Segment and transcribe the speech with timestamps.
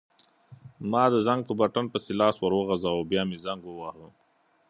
[0.91, 4.07] ما د زنګ په بټن پسې لاس وروغځاوه او بیا مې زنګ وواهه.